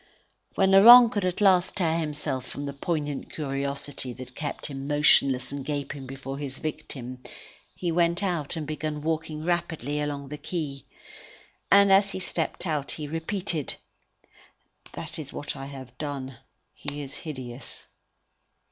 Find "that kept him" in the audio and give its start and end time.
4.13-4.87